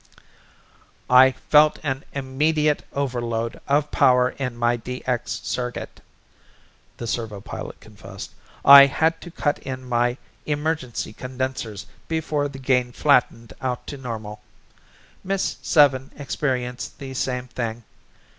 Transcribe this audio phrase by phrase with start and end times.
[1.11, 6.01] "I felt an immediate overload of power in my DX circuit,"
[6.97, 8.31] the servo pilot confessed.
[8.65, 10.17] "I had to cut in my
[10.47, 14.41] emergency condensers before the gain flattened out to normal.
[15.23, 17.83] Miss Seven experienced the same thing.